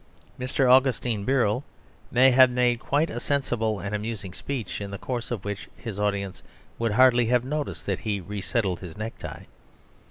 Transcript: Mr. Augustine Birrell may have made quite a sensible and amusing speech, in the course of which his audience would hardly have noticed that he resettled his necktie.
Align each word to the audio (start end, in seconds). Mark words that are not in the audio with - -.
Mr. 0.39 0.67
Augustine 0.67 1.25
Birrell 1.25 1.63
may 2.09 2.31
have 2.31 2.49
made 2.49 2.79
quite 2.79 3.11
a 3.11 3.19
sensible 3.19 3.79
and 3.79 3.93
amusing 3.93 4.33
speech, 4.33 4.81
in 4.81 4.89
the 4.89 4.97
course 4.97 5.29
of 5.29 5.45
which 5.45 5.69
his 5.77 5.99
audience 5.99 6.41
would 6.79 6.93
hardly 6.93 7.27
have 7.27 7.45
noticed 7.45 7.85
that 7.85 7.99
he 7.99 8.19
resettled 8.19 8.79
his 8.79 8.97
necktie. 8.97 9.43